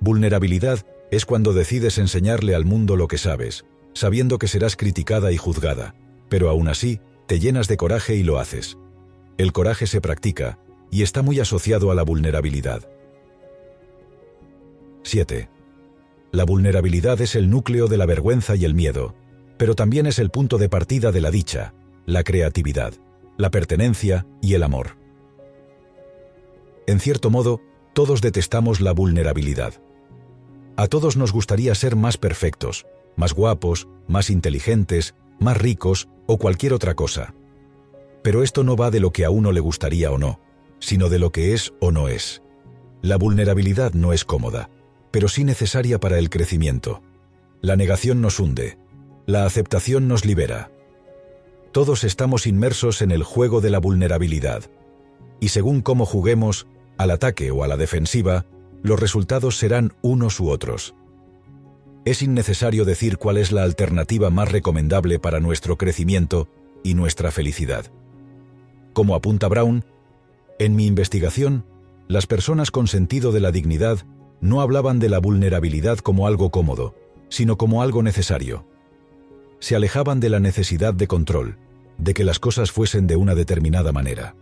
Vulnerabilidad 0.00 0.86
es 1.10 1.26
cuando 1.26 1.52
decides 1.52 1.98
enseñarle 1.98 2.54
al 2.54 2.64
mundo 2.64 2.96
lo 2.96 3.06
que 3.06 3.18
sabes, 3.18 3.66
sabiendo 3.92 4.38
que 4.38 4.48
serás 4.48 4.76
criticada 4.76 5.30
y 5.30 5.36
juzgada, 5.36 5.94
pero 6.28 6.48
aún 6.48 6.68
así 6.68 7.00
te 7.26 7.38
llenas 7.38 7.68
de 7.68 7.76
coraje 7.76 8.16
y 8.16 8.22
lo 8.22 8.38
haces. 8.38 8.78
El 9.36 9.52
coraje 9.52 9.86
se 9.86 10.00
practica 10.00 10.58
y 10.90 11.02
está 11.02 11.22
muy 11.22 11.38
asociado 11.38 11.90
a 11.90 11.94
la 11.94 12.02
vulnerabilidad. 12.02 12.88
7. 15.02 15.48
La 16.32 16.44
vulnerabilidad 16.44 17.20
es 17.20 17.34
el 17.34 17.50
núcleo 17.50 17.88
de 17.88 17.96
la 17.96 18.06
vergüenza 18.06 18.54
y 18.54 18.64
el 18.64 18.74
miedo, 18.74 19.14
pero 19.56 19.74
también 19.74 20.06
es 20.06 20.18
el 20.18 20.30
punto 20.30 20.58
de 20.58 20.68
partida 20.68 21.10
de 21.10 21.20
la 21.20 21.30
dicha, 21.30 21.74
la 22.06 22.22
creatividad, 22.22 22.94
la 23.36 23.50
pertenencia 23.50 24.26
y 24.40 24.54
el 24.54 24.62
amor. 24.62 24.96
En 26.86 27.00
cierto 27.00 27.30
modo, 27.30 27.60
todos 27.94 28.20
detestamos 28.20 28.80
la 28.80 28.92
vulnerabilidad. 28.92 29.74
A 30.76 30.86
todos 30.86 31.16
nos 31.16 31.32
gustaría 31.32 31.74
ser 31.74 31.96
más 31.96 32.16
perfectos, 32.16 32.86
más 33.16 33.34
guapos, 33.34 33.88
más 34.06 34.30
inteligentes, 34.30 35.14
más 35.40 35.56
ricos 35.56 36.08
o 36.26 36.38
cualquier 36.38 36.72
otra 36.72 36.94
cosa. 36.94 37.34
Pero 38.22 38.42
esto 38.42 38.62
no 38.62 38.76
va 38.76 38.90
de 38.90 39.00
lo 39.00 39.10
que 39.10 39.24
a 39.24 39.30
uno 39.30 39.50
le 39.50 39.60
gustaría 39.60 40.12
o 40.12 40.18
no, 40.18 40.40
sino 40.78 41.08
de 41.08 41.18
lo 41.18 41.32
que 41.32 41.54
es 41.54 41.72
o 41.80 41.90
no 41.90 42.08
es. 42.08 42.42
La 43.02 43.16
vulnerabilidad 43.16 43.94
no 43.94 44.12
es 44.12 44.24
cómoda, 44.24 44.70
pero 45.10 45.28
sí 45.28 45.44
necesaria 45.44 45.98
para 45.98 46.18
el 46.18 46.30
crecimiento. 46.30 47.02
La 47.60 47.76
negación 47.76 48.20
nos 48.20 48.40
hunde, 48.40 48.78
la 49.26 49.44
aceptación 49.44 50.08
nos 50.08 50.24
libera. 50.24 50.70
Todos 51.72 52.04
estamos 52.04 52.46
inmersos 52.46 53.02
en 53.02 53.10
el 53.10 53.22
juego 53.22 53.60
de 53.60 53.70
la 53.70 53.78
vulnerabilidad, 53.78 54.64
y 55.40 55.48
según 55.48 55.80
cómo 55.82 56.04
juguemos, 56.06 56.66
al 56.98 57.10
ataque 57.10 57.50
o 57.50 57.64
a 57.64 57.68
la 57.68 57.76
defensiva, 57.76 58.44
los 58.82 58.98
resultados 58.98 59.56
serán 59.56 59.92
unos 60.02 60.40
u 60.40 60.50
otros. 60.50 60.94
Es 62.04 62.22
innecesario 62.22 62.84
decir 62.84 63.18
cuál 63.18 63.36
es 63.36 63.52
la 63.52 63.62
alternativa 63.62 64.30
más 64.30 64.50
recomendable 64.50 65.18
para 65.18 65.40
nuestro 65.40 65.76
crecimiento 65.76 66.48
y 66.82 66.94
nuestra 66.94 67.30
felicidad. 67.30 67.86
Como 68.92 69.14
apunta 69.14 69.48
Brown, 69.48 69.84
en 70.58 70.76
mi 70.76 70.86
investigación, 70.86 71.64
las 72.08 72.26
personas 72.26 72.70
con 72.70 72.88
sentido 72.88 73.32
de 73.32 73.40
la 73.40 73.52
dignidad 73.52 73.98
no 74.40 74.60
hablaban 74.60 74.98
de 74.98 75.08
la 75.08 75.18
vulnerabilidad 75.18 75.98
como 75.98 76.26
algo 76.26 76.50
cómodo, 76.50 76.94
sino 77.28 77.56
como 77.56 77.82
algo 77.82 78.02
necesario. 78.02 78.66
Se 79.58 79.76
alejaban 79.76 80.20
de 80.20 80.30
la 80.30 80.40
necesidad 80.40 80.94
de 80.94 81.06
control, 81.06 81.58
de 81.98 82.14
que 82.14 82.24
las 82.24 82.38
cosas 82.38 82.72
fuesen 82.72 83.06
de 83.06 83.16
una 83.16 83.34
determinada 83.34 83.92
manera. 83.92 84.34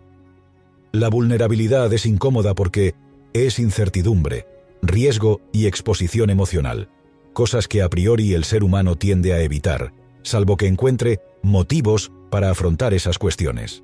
La 0.93 1.09
vulnerabilidad 1.09 1.93
es 1.93 2.07
incómoda 2.07 2.55
porque 2.55 2.95
es 3.33 3.59
incertidumbre, 3.59 4.47
riesgo 4.81 5.41
y 5.53 5.67
exposición 5.67 6.31
emocional, 6.31 6.89
cosas 7.33 7.69
que 7.69 7.83
a 7.83 7.91
priori 7.91 8.35
el 8.35 8.45
ser 8.45 8.65
humano 8.65 8.97
tiende 8.97 9.33
a 9.33 9.41
evitar, 9.43 9.93
salvo 10.23 10.57
que 10.57 10.67
encuentre 10.67 11.21
motivos 11.43 12.13
para 12.31 12.51
afrontar 12.51 12.95
esas 12.95 13.19
cuestiones. 13.19 13.83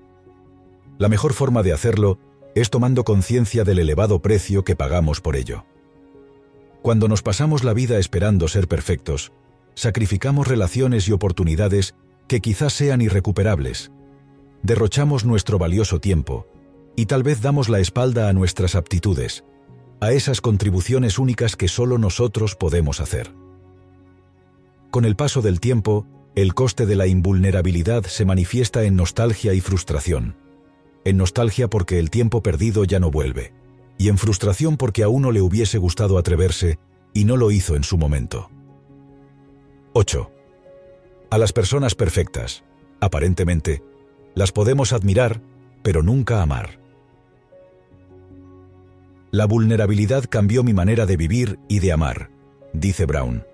La 0.98 1.08
mejor 1.08 1.32
forma 1.32 1.62
de 1.62 1.72
hacerlo 1.72 2.18
es 2.54 2.70
tomando 2.70 3.04
conciencia 3.04 3.64
del 3.64 3.80
elevado 3.80 4.22
precio 4.22 4.62
que 4.64 4.76
pagamos 4.76 5.20
por 5.20 5.34
ello. 5.34 5.64
Cuando 6.84 7.08
nos 7.08 7.22
pasamos 7.22 7.64
la 7.64 7.72
vida 7.72 7.98
esperando 7.98 8.46
ser 8.46 8.68
perfectos, 8.68 9.32
sacrificamos 9.74 10.48
relaciones 10.48 11.08
y 11.08 11.12
oportunidades 11.12 11.94
que 12.28 12.42
quizás 12.42 12.74
sean 12.74 13.00
irrecuperables. 13.00 13.90
Derrochamos 14.62 15.24
nuestro 15.24 15.58
valioso 15.58 15.98
tiempo, 15.98 16.46
y 16.94 17.06
tal 17.06 17.22
vez 17.22 17.40
damos 17.40 17.70
la 17.70 17.80
espalda 17.80 18.28
a 18.28 18.34
nuestras 18.34 18.74
aptitudes, 18.74 19.44
a 20.02 20.12
esas 20.12 20.42
contribuciones 20.42 21.18
únicas 21.18 21.56
que 21.56 21.68
solo 21.68 21.96
nosotros 21.96 22.54
podemos 22.54 23.00
hacer. 23.00 23.32
Con 24.90 25.06
el 25.06 25.16
paso 25.16 25.40
del 25.40 25.60
tiempo, 25.60 26.06
el 26.34 26.52
coste 26.52 26.84
de 26.84 26.96
la 26.96 27.06
invulnerabilidad 27.06 28.04
se 28.04 28.26
manifiesta 28.26 28.84
en 28.84 28.94
nostalgia 28.94 29.54
y 29.54 29.62
frustración. 29.62 30.36
En 31.06 31.16
nostalgia 31.16 31.70
porque 31.70 31.98
el 31.98 32.10
tiempo 32.10 32.42
perdido 32.42 32.84
ya 32.84 33.00
no 33.00 33.10
vuelve, 33.10 33.54
y 33.98 34.08
en 34.08 34.18
frustración 34.18 34.76
porque 34.76 35.02
a 35.02 35.08
uno 35.08 35.32
le 35.32 35.40
hubiese 35.40 35.78
gustado 35.78 36.18
atreverse 36.18 36.78
y 37.12 37.24
no 37.24 37.36
lo 37.36 37.50
hizo 37.50 37.76
en 37.76 37.84
su 37.84 37.96
momento. 37.96 38.50
8. 39.92 40.30
A 41.30 41.38
las 41.38 41.52
personas 41.52 41.94
perfectas, 41.94 42.64
aparentemente, 43.00 43.82
las 44.34 44.52
podemos 44.52 44.92
admirar, 44.92 45.40
pero 45.82 46.02
nunca 46.02 46.42
amar. 46.42 46.80
La 49.30 49.46
vulnerabilidad 49.46 50.24
cambió 50.28 50.62
mi 50.62 50.72
manera 50.72 51.06
de 51.06 51.16
vivir 51.16 51.58
y 51.68 51.80
de 51.80 51.92
amar, 51.92 52.30
dice 52.72 53.04
Brown. 53.04 53.44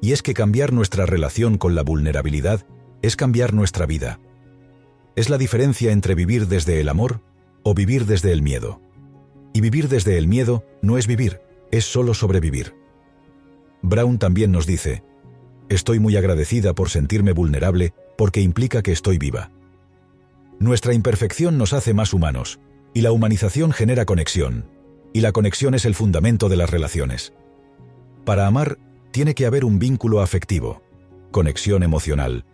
Y 0.00 0.12
es 0.12 0.22
que 0.22 0.34
cambiar 0.34 0.72
nuestra 0.72 1.06
relación 1.06 1.58
con 1.58 1.74
la 1.74 1.82
vulnerabilidad 1.82 2.66
es 3.02 3.16
cambiar 3.16 3.52
nuestra 3.52 3.86
vida. 3.86 4.20
Es 5.16 5.28
la 5.28 5.38
diferencia 5.38 5.92
entre 5.92 6.14
vivir 6.14 6.46
desde 6.46 6.80
el 6.80 6.88
amor 6.88 7.20
o 7.62 7.74
vivir 7.74 8.06
desde 8.06 8.32
el 8.32 8.42
miedo. 8.42 8.80
Y 9.52 9.60
vivir 9.60 9.88
desde 9.88 10.16
el 10.16 10.28
miedo 10.28 10.64
no 10.82 10.98
es 10.98 11.06
vivir, 11.06 11.40
es 11.70 11.84
solo 11.84 12.14
sobrevivir. 12.14 12.74
Brown 13.82 14.18
también 14.18 14.52
nos 14.52 14.66
dice, 14.66 15.02
estoy 15.68 15.98
muy 15.98 16.16
agradecida 16.16 16.74
por 16.74 16.90
sentirme 16.90 17.32
vulnerable 17.32 17.94
porque 18.16 18.40
implica 18.40 18.82
que 18.82 18.92
estoy 18.92 19.18
viva. 19.18 19.50
Nuestra 20.58 20.92
imperfección 20.92 21.56
nos 21.56 21.72
hace 21.72 21.94
más 21.94 22.12
humanos, 22.12 22.60
y 22.92 23.00
la 23.00 23.12
humanización 23.12 23.72
genera 23.72 24.04
conexión, 24.04 24.66
y 25.12 25.20
la 25.20 25.32
conexión 25.32 25.74
es 25.74 25.84
el 25.84 25.94
fundamento 25.94 26.48
de 26.48 26.56
las 26.56 26.70
relaciones. 26.70 27.32
Para 28.24 28.46
amar, 28.46 28.78
tiene 29.10 29.34
que 29.34 29.46
haber 29.46 29.64
un 29.64 29.78
vínculo 29.78 30.20
afectivo, 30.20 30.82
conexión 31.30 31.82
emocional, 31.82 32.44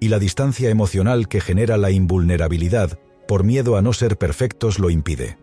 y 0.00 0.08
la 0.08 0.18
distancia 0.18 0.70
emocional 0.70 1.28
que 1.28 1.40
genera 1.40 1.76
la 1.76 1.92
invulnerabilidad 1.92 2.98
por 3.28 3.44
miedo 3.44 3.76
a 3.76 3.82
no 3.82 3.92
ser 3.92 4.18
perfectos 4.18 4.80
lo 4.80 4.90
impide. 4.90 5.38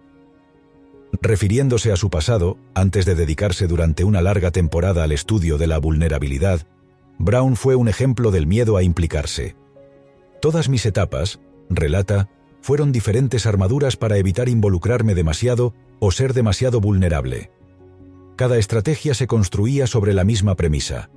Refiriéndose 1.21 1.91
a 1.91 1.95
su 1.95 2.09
pasado, 2.09 2.57
antes 2.73 3.05
de 3.05 3.15
dedicarse 3.15 3.67
durante 3.67 4.03
una 4.03 4.21
larga 4.21 4.51
temporada 4.51 5.03
al 5.03 5.11
estudio 5.11 5.57
de 5.57 5.67
la 5.67 5.79
vulnerabilidad, 5.79 6.67
Brown 7.17 7.55
fue 7.55 7.75
un 7.75 7.89
ejemplo 7.89 8.31
del 8.31 8.47
miedo 8.47 8.77
a 8.77 8.83
implicarse. 8.83 9.55
Todas 10.41 10.69
mis 10.69 10.85
etapas, 10.85 11.39
relata, 11.69 12.29
fueron 12.61 12.91
diferentes 12.91 13.45
armaduras 13.45 13.97
para 13.97 14.17
evitar 14.17 14.49
involucrarme 14.49 15.15
demasiado 15.15 15.73
o 15.99 16.11
ser 16.11 16.33
demasiado 16.33 16.79
vulnerable. 16.79 17.51
Cada 18.35 18.57
estrategia 18.57 19.13
se 19.13 19.27
construía 19.27 19.87
sobre 19.87 20.13
la 20.13 20.23
misma 20.23 20.55
premisa. 20.55 21.09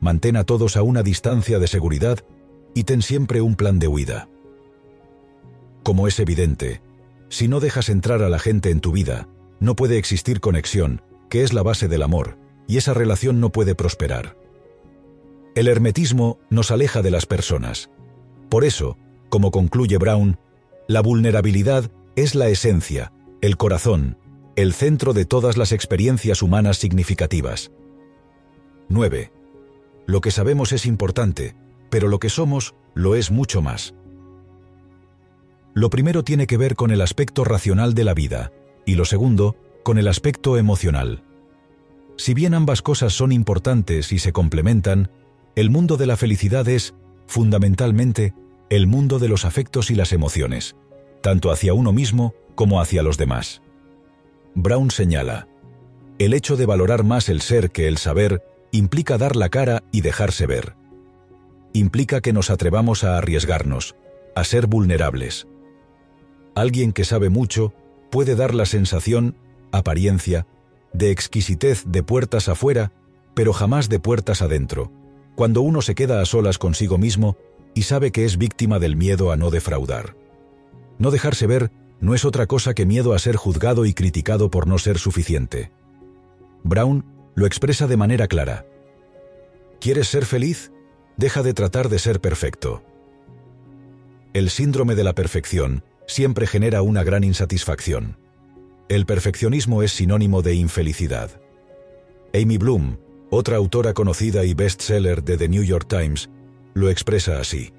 Mantén 0.00 0.36
a 0.36 0.44
todos 0.44 0.78
a 0.78 0.82
una 0.82 1.02
distancia 1.02 1.58
de 1.58 1.66
seguridad 1.66 2.20
y 2.74 2.84
ten 2.84 3.02
siempre 3.02 3.42
un 3.42 3.54
plan 3.54 3.78
de 3.78 3.88
huida. 3.88 4.28
Como 5.82 6.08
es 6.08 6.18
evidente, 6.20 6.80
si 7.28 7.48
no 7.48 7.60
dejas 7.60 7.90
entrar 7.90 8.22
a 8.22 8.30
la 8.30 8.38
gente 8.38 8.70
en 8.70 8.80
tu 8.80 8.92
vida, 8.92 9.28
no 9.60 9.76
puede 9.76 9.98
existir 9.98 10.40
conexión, 10.40 11.02
que 11.28 11.42
es 11.42 11.52
la 11.52 11.62
base 11.62 11.86
del 11.86 12.02
amor, 12.02 12.38
y 12.66 12.78
esa 12.78 12.94
relación 12.94 13.40
no 13.40 13.50
puede 13.50 13.74
prosperar. 13.74 14.36
El 15.54 15.68
hermetismo 15.68 16.38
nos 16.48 16.70
aleja 16.70 17.02
de 17.02 17.10
las 17.10 17.26
personas. 17.26 17.90
Por 18.48 18.64
eso, 18.64 18.96
como 19.28 19.50
concluye 19.50 19.98
Brown, 19.98 20.38
la 20.88 21.02
vulnerabilidad 21.02 21.90
es 22.16 22.34
la 22.34 22.48
esencia, 22.48 23.12
el 23.40 23.56
corazón, 23.56 24.18
el 24.56 24.72
centro 24.72 25.12
de 25.12 25.24
todas 25.24 25.56
las 25.56 25.72
experiencias 25.72 26.42
humanas 26.42 26.78
significativas. 26.78 27.70
9. 28.88 29.32
Lo 30.06 30.20
que 30.20 30.30
sabemos 30.30 30.72
es 30.72 30.86
importante, 30.86 31.54
pero 31.90 32.08
lo 32.08 32.18
que 32.18 32.28
somos 32.28 32.74
lo 32.94 33.14
es 33.14 33.30
mucho 33.30 33.62
más. 33.62 33.94
Lo 35.74 35.90
primero 35.90 36.24
tiene 36.24 36.46
que 36.46 36.56
ver 36.56 36.74
con 36.74 36.90
el 36.90 37.00
aspecto 37.00 37.44
racional 37.44 37.94
de 37.94 38.04
la 38.04 38.14
vida, 38.14 38.52
y 38.84 38.94
lo 38.94 39.04
segundo, 39.04 39.56
con 39.82 39.98
el 39.98 40.08
aspecto 40.08 40.56
emocional. 40.56 41.22
Si 42.16 42.34
bien 42.34 42.54
ambas 42.54 42.82
cosas 42.82 43.12
son 43.12 43.32
importantes 43.32 44.12
y 44.12 44.18
se 44.18 44.32
complementan, 44.32 45.10
el 45.56 45.70
mundo 45.70 45.96
de 45.96 46.06
la 46.06 46.16
felicidad 46.16 46.68
es, 46.68 46.94
fundamentalmente, 47.26 48.34
el 48.68 48.86
mundo 48.86 49.18
de 49.18 49.28
los 49.28 49.44
afectos 49.44 49.90
y 49.90 49.94
las 49.94 50.12
emociones, 50.12 50.76
tanto 51.22 51.50
hacia 51.50 51.74
uno 51.74 51.92
mismo 51.92 52.34
como 52.54 52.80
hacia 52.80 53.02
los 53.02 53.16
demás. 53.16 53.62
Brown 54.54 54.90
señala, 54.90 55.48
el 56.18 56.34
hecho 56.34 56.56
de 56.56 56.66
valorar 56.66 57.04
más 57.04 57.28
el 57.28 57.40
ser 57.40 57.70
que 57.70 57.88
el 57.88 57.96
saber 57.96 58.42
implica 58.72 59.16
dar 59.16 59.36
la 59.36 59.48
cara 59.48 59.82
y 59.90 60.02
dejarse 60.02 60.46
ver. 60.46 60.74
Implica 61.72 62.20
que 62.20 62.32
nos 62.32 62.50
atrevamos 62.50 63.04
a 63.04 63.16
arriesgarnos, 63.16 63.96
a 64.36 64.44
ser 64.44 64.66
vulnerables. 64.66 65.46
Alguien 66.54 66.92
que 66.92 67.04
sabe 67.04 67.30
mucho 67.30 67.72
puede 68.10 68.34
dar 68.34 68.54
la 68.54 68.66
sensación, 68.66 69.36
apariencia, 69.72 70.46
de 70.92 71.10
exquisitez 71.10 71.84
de 71.86 72.02
puertas 72.02 72.48
afuera, 72.48 72.92
pero 73.34 73.52
jamás 73.52 73.88
de 73.88 74.00
puertas 74.00 74.42
adentro, 74.42 74.92
cuando 75.36 75.62
uno 75.62 75.82
se 75.82 75.94
queda 75.94 76.20
a 76.20 76.26
solas 76.26 76.58
consigo 76.58 76.98
mismo 76.98 77.36
y 77.74 77.82
sabe 77.82 78.10
que 78.10 78.24
es 78.24 78.36
víctima 78.36 78.78
del 78.78 78.96
miedo 78.96 79.30
a 79.32 79.36
no 79.36 79.50
defraudar. 79.50 80.16
No 80.98 81.10
dejarse 81.10 81.46
ver 81.46 81.70
no 82.00 82.14
es 82.14 82.24
otra 82.24 82.46
cosa 82.46 82.74
que 82.74 82.86
miedo 82.86 83.14
a 83.14 83.18
ser 83.18 83.36
juzgado 83.36 83.86
y 83.86 83.94
criticado 83.94 84.50
por 84.50 84.66
no 84.66 84.78
ser 84.78 84.98
suficiente. 84.98 85.70
Brown 86.62 87.04
lo 87.34 87.46
expresa 87.46 87.86
de 87.86 87.96
manera 87.96 88.26
clara. 88.26 88.66
¿Quieres 89.80 90.08
ser 90.08 90.26
feliz? 90.26 90.72
Deja 91.16 91.42
de 91.42 91.54
tratar 91.54 91.88
de 91.88 91.98
ser 91.98 92.20
perfecto. 92.20 92.82
El 94.32 94.50
síndrome 94.50 94.94
de 94.94 95.04
la 95.04 95.14
perfección 95.14 95.84
siempre 96.10 96.46
genera 96.46 96.82
una 96.82 97.04
gran 97.04 97.22
insatisfacción. 97.22 98.18
El 98.88 99.06
perfeccionismo 99.06 99.82
es 99.82 99.92
sinónimo 99.92 100.42
de 100.42 100.54
infelicidad. 100.54 101.40
Amy 102.34 102.58
Bloom, 102.58 102.98
otra 103.30 103.56
autora 103.56 103.94
conocida 103.94 104.44
y 104.44 104.52
bestseller 104.52 105.22
de 105.22 105.38
The 105.38 105.48
New 105.48 105.62
York 105.62 105.86
Times, 105.88 106.28
lo 106.74 106.90
expresa 106.90 107.38
así. 107.38 107.72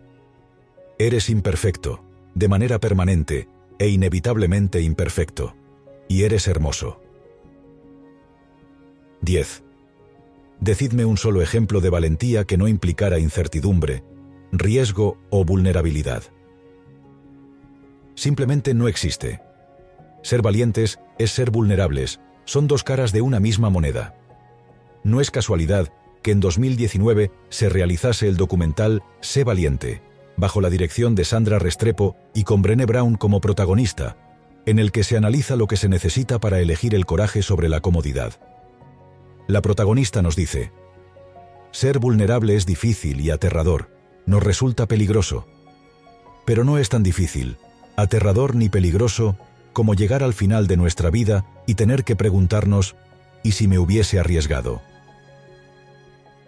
Eres 0.98 1.30
imperfecto, 1.30 2.06
de 2.34 2.48
manera 2.48 2.80
permanente 2.80 3.50
e 3.78 3.89
inevitablemente 3.89 4.82
imperfecto, 4.82 5.56
y 6.08 6.24
eres 6.24 6.48
hermoso. 6.48 7.02
10. 9.22 9.63
Decidme 10.62 11.04
un 11.04 11.17
solo 11.17 11.41
ejemplo 11.41 11.82
de 11.82 11.89
valentía 11.89 12.46
que 12.46 12.58
no 12.58 12.70
implicara 12.70 13.20
incertidumbre, 13.20 14.04
riesgo 14.54 15.17
o 15.30 15.44
vulnerabilidad. 15.44 16.24
Simplemente 18.15 18.74
no 18.74 18.88
existe. 18.88 19.41
Ser 20.21 20.41
valientes 20.41 21.00
es 21.17 21.32
ser 21.32 21.52
vulnerables, 21.52 22.19
son 22.45 22.67
dos 22.67 22.84
caras 22.84 23.12
de 23.12 23.21
una 23.21 23.39
misma 23.39 23.69
moneda. 23.69 24.15
No 25.04 25.21
es 25.21 25.32
casualidad 25.32 25.91
que 26.21 26.32
en 26.32 26.39
2019 26.39 27.32
se 27.50 27.69
realizase 27.69 28.28
el 28.28 28.38
documental 28.38 29.04
Sé 29.21 29.43
valiente, 29.43 30.02
bajo 30.38 30.62
la 30.62 30.69
dirección 30.69 31.15
de 31.15 31.26
Sandra 31.26 31.60
Restrepo 31.60 32.15
y 32.34 32.43
con 32.43 32.62
Brené 32.62 32.86
Brown 32.86 33.15
como 33.15 33.41
protagonista, 33.41 34.17
en 34.65 34.80
el 34.80 34.91
que 34.91 35.04
se 35.04 35.17
analiza 35.17 35.56
lo 35.56 35.67
que 35.67 35.78
se 35.78 35.89
necesita 35.89 36.39
para 36.39 36.60
elegir 36.60 36.93
el 36.93 37.06
coraje 37.06 37.41
sobre 37.41 37.69
la 37.69 37.82
comodidad. 37.82 38.34
La 39.47 39.62
protagonista 39.62 40.21
nos 40.21 40.36
dice, 40.36 40.71
Ser 41.71 42.00
vulnerable 42.00 42.56
es 42.56 42.65
difícil 42.65 43.21
y 43.21 43.32
aterrador, 43.32 43.89
nos 44.26 44.43
resulta 44.43 44.88
peligroso. 44.88 45.47
Pero 46.45 46.63
no 46.63 46.78
es 46.78 46.89
tan 46.89 47.02
difícil, 47.02 47.58
aterrador 48.02 48.56
ni 48.56 48.70
peligroso 48.70 49.38
como 49.74 49.94
llegar 49.94 50.24
al 50.24 50.34
final 50.34 50.68
de 50.68 50.78
nuestra 50.78 51.10
vida 51.10 51.46
y 51.66 51.76
tener 51.76 52.04
que 52.04 52.16
preguntarnos, 52.16 52.96
¿y 53.44 53.54
si 53.54 53.68
me 53.68 53.80
hubiese 53.80 54.20
arriesgado? 54.20 54.82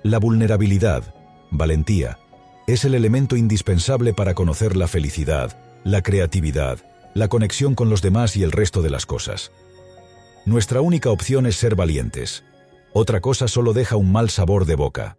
La 0.03 0.19
vulnerabilidad, 0.19 1.13
valentía, 1.49 2.19
es 2.67 2.85
el 2.85 2.95
elemento 2.95 3.35
indispensable 3.35 4.13
para 4.13 4.33
conocer 4.33 4.75
la 4.75 4.87
felicidad, 4.87 5.57
la 5.83 6.01
creatividad, 6.01 6.79
la 7.13 7.27
conexión 7.27 7.75
con 7.75 7.89
los 7.89 8.01
demás 8.01 8.35
y 8.35 8.43
el 8.43 8.51
resto 8.51 8.81
de 8.81 8.89
las 8.89 9.05
cosas. 9.05 9.51
Nuestra 10.45 10.81
única 10.81 11.09
opción 11.09 11.45
es 11.45 11.55
ser 11.55 11.75
valientes. 11.75 12.43
Otra 12.93 13.21
cosa 13.21 13.47
solo 13.47 13.73
deja 13.73 13.95
un 13.95 14.11
mal 14.11 14.29
sabor 14.29 14.65
de 14.65 14.75
boca. 14.75 15.17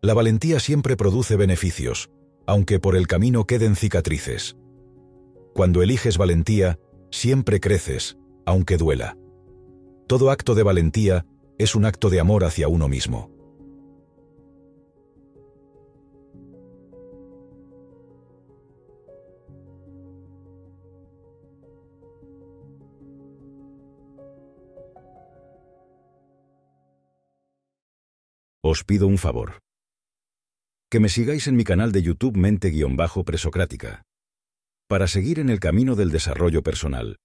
La 0.00 0.14
valentía 0.14 0.60
siempre 0.60 0.96
produce 0.96 1.36
beneficios, 1.36 2.10
aunque 2.46 2.78
por 2.78 2.96
el 2.96 3.06
camino 3.06 3.46
queden 3.46 3.76
cicatrices. 3.76 4.56
Cuando 5.54 5.82
eliges 5.82 6.18
valentía, 6.18 6.80
siempre 7.12 7.60
creces, 7.60 8.18
aunque 8.44 8.76
duela. 8.76 9.16
Todo 10.08 10.32
acto 10.32 10.56
de 10.56 10.64
valentía 10.64 11.26
es 11.58 11.76
un 11.76 11.84
acto 11.84 12.10
de 12.10 12.18
amor 12.18 12.42
hacia 12.42 12.66
uno 12.66 12.88
mismo. 12.88 13.30
Os 28.60 28.82
pido 28.82 29.06
un 29.06 29.18
favor. 29.18 29.60
Que 30.90 30.98
me 30.98 31.08
sigáis 31.08 31.46
en 31.46 31.54
mi 31.54 31.62
canal 31.62 31.92
de 31.92 32.02
YouTube 32.02 32.36
Mente-Presocrática 32.36 34.04
para 34.88 35.06
seguir 35.06 35.38
en 35.38 35.48
el 35.50 35.60
camino 35.60 35.96
del 35.96 36.10
desarrollo 36.10 36.62
personal 36.62 37.16